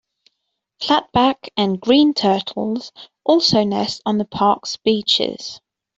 Flatback 0.81 1.49
and 1.55 1.79
green 1.79 2.15
turtles 2.15 2.91
also 3.23 3.63
nest 3.63 4.01
on 4.03 4.17
the 4.17 4.25
park's 4.25 4.77
beaches. 4.77 5.61